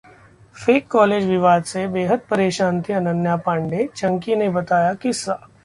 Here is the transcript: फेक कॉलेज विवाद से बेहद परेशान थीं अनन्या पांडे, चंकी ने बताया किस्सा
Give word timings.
फेक 0.57 0.87
कॉलेज 0.87 1.25
विवाद 1.25 1.63
से 1.63 1.85
बेहद 1.87 2.21
परेशान 2.29 2.81
थीं 2.81 2.95
अनन्या 2.95 3.35
पांडे, 3.45 3.87
चंकी 3.95 4.35
ने 4.35 4.49
बताया 4.49 4.93
किस्सा 4.95 5.39